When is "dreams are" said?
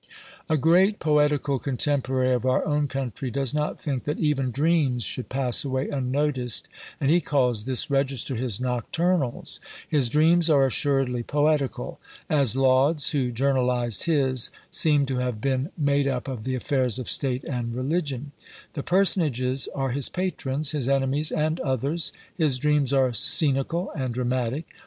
10.09-10.65, 22.57-23.13